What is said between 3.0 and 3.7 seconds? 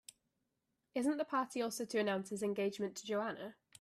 Joanna?